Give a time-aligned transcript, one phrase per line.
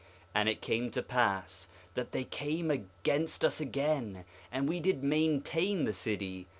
[0.01, 5.03] 5:4 And it came to pass that they came against us again, and we did
[5.03, 6.47] maintain the city.